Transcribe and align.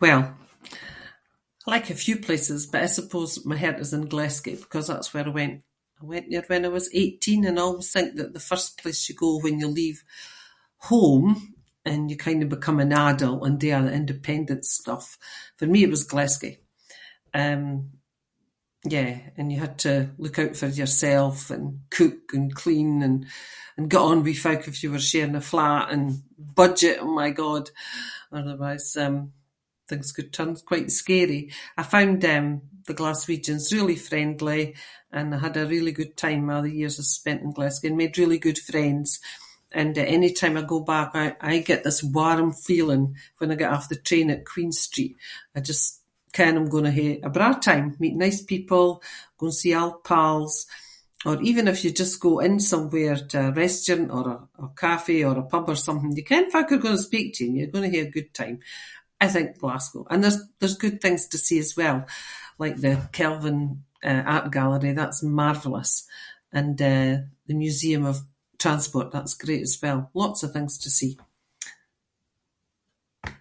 Well, 0.00 0.36
I 1.66 1.70
like 1.70 1.90
a 1.90 1.94
few 1.94 2.16
places 2.18 2.66
but 2.66 2.82
I 2.82 2.86
suppose 2.86 3.44
my 3.44 3.56
heart 3.62 3.80
is 3.84 3.92
in 3.98 4.08
Glasgow 4.12 4.56
‘cause 4.72 4.88
that’s 4.90 5.10
where 5.12 5.26
I 5.30 5.34
went- 5.40 5.64
I 6.02 6.04
went 6.12 6.26
there 6.30 6.46
when 6.50 6.64
I 6.64 6.68
was 6.78 6.88
eighteen 7.02 7.42
and 7.46 7.56
I 7.58 7.62
always 7.66 7.90
think 7.94 8.10
that 8.16 8.30
the 8.32 8.48
first 8.52 8.70
place 8.80 9.06
you 9.08 9.14
go 9.24 9.30
when 9.44 9.56
you 9.62 9.68
leave 9.80 10.00
home 10.92 11.28
and 11.90 12.00
you 12.10 12.16
kinda 12.26 12.46
become 12.54 12.78
an 12.86 12.92
adult 13.08 13.40
and 13.44 13.54
do 13.58 13.70
all 13.74 13.82
the 13.86 13.92
independent 14.02 14.62
stuff- 14.78 15.18
for 15.58 15.66
me 15.72 15.80
it 15.82 15.90
was 15.94 16.04
Glasgow. 16.12 16.54
Um, 17.42 17.64
yeah, 18.94 19.12
and 19.36 19.46
you 19.52 19.58
had 19.66 19.76
to 19.86 19.94
look 20.24 20.36
out 20.42 20.54
for 20.60 20.68
yourself 20.82 21.36
and 21.54 21.64
cook 21.98 22.22
and 22.36 22.46
clean 22.62 22.92
an- 23.08 23.26
and 23.76 23.90
get 23.92 24.00
on 24.08 24.22
with 24.24 24.38
folk 24.46 24.62
if 24.70 24.76
you 24.82 24.90
were 24.92 25.00
sharing 25.10 25.34
a 25.34 25.40
flat 25.52 25.84
and 25.94 26.06
budget- 26.60 27.00
oh 27.04 27.12
my 27.22 27.30
god- 27.42 27.70
otherwise, 28.40 28.86
um, 29.04 29.18
things 29.90 30.12
could 30.16 30.32
turn 30.34 30.52
quite 30.70 30.92
scary. 31.02 31.42
I 31.78 31.82
found, 31.94 32.20
um, 32.34 32.48
the 32.88 32.94
Glaswegians 33.00 33.72
really 33.76 33.96
friendly 34.08 34.64
and 35.16 35.26
I 35.34 35.38
had 35.44 35.56
a 35.56 35.66
really 35.74 35.92
good 36.00 36.14
time 36.24 36.44
a’ 36.52 36.58
the 36.64 36.70
years 36.80 36.96
I 37.00 37.02
spent 37.18 37.42
in 37.44 37.52
Glasgow 37.56 37.86
and 37.88 37.96
made 38.00 38.18
really 38.22 38.38
good 38.46 38.58
friends 38.70 39.08
and 39.80 39.92
anytime 40.18 40.54
I 40.58 40.62
go 40.74 40.78
back 40.92 41.08
I 41.22 41.26
aie 41.50 41.62
get 41.70 41.82
this 41.84 42.02
warm 42.16 42.48
feeling 42.68 43.04
when 43.38 43.50
I 43.50 43.54
get 43.60 43.72
off 43.74 43.88
the 43.90 43.96
train 44.08 44.28
at 44.34 44.44
Queen 44.52 44.72
Street. 44.86 45.14
I 45.56 45.60
just 45.70 45.86
ken 46.36 46.54
I’m 46.58 46.68
gonnae 46.72 46.92
hae 47.00 47.12
a 47.22 47.30
braw 47.36 47.54
time, 47.68 47.86
meet 48.02 48.14
nice 48.24 48.40
people, 48.52 48.86
go 49.40 49.46
see 49.50 49.72
old 49.80 49.98
pals- 50.10 50.62
or 51.28 51.36
even 51.50 51.64
if 51.72 51.78
you 51.82 51.90
just 52.02 52.20
go 52.26 52.32
in 52.46 52.54
somewhere 52.72 53.16
to 53.30 53.38
a 53.48 53.52
restaurant 53.64 54.08
or 54.16 54.24
a- 54.36 54.46
a 54.64 54.68
café 54.82 55.18
or 55.28 55.36
a 55.38 55.48
pub 55.52 55.64
or 55.72 55.76
something 55.86 56.12
you 56.16 56.24
ken 56.32 56.46
folk 56.52 56.68
are 56.72 56.76
gonnae 56.84 56.98
speak 57.08 57.28
to 57.32 57.42
you 57.44 57.50
and 57.50 57.56
you’re 57.58 57.70
gonnae 57.74 57.90
hae 57.94 58.00
a 58.06 58.10
good 58.18 58.32
time. 58.42 58.58
I 59.20 59.26
think 59.34 59.58
Glasgow 59.62 60.02
and 60.10 60.20
there’s- 60.22 60.46
there’s 60.60 60.76
good 60.84 60.98
things 61.00 61.22
to 61.30 61.38
see 61.46 61.58
as 61.66 61.72
well, 61.80 61.98
like 62.62 62.76
the 62.80 62.94
Kelvin, 63.18 63.58
eh, 64.08 64.22
art 64.34 64.52
gallery- 64.56 64.92
that’s 64.96 65.24
marvellous. 65.40 65.92
And, 66.58 66.76
eh, 66.92 67.14
the 67.48 67.54
museum 67.64 68.04
of 68.12 68.16
transport– 68.62 69.08
that’s 69.12 69.34
great 69.44 69.62
as 69.68 69.76
well. 69.82 70.00
Lots 70.22 70.40
of 70.44 70.50
things 70.54 70.74
to 70.82 70.88
see. 70.98 71.14